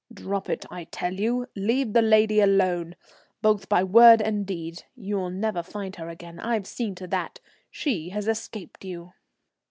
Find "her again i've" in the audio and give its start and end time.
5.97-6.65